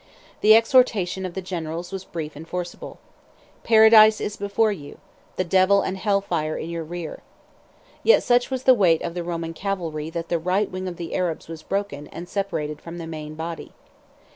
[0.37, 2.97] 75 The exhortation of the generals was brief and forcible:
[3.63, 4.97] "Paradise is before you,
[5.35, 7.21] the devil and hell fire in your rear."
[8.01, 11.13] Yet such was the weight of the Roman cavalry, that the right wing of the
[11.13, 13.73] Arabs was broken and separated from the main body.